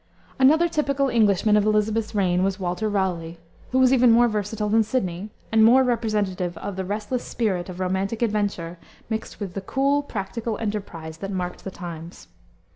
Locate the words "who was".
3.71-3.93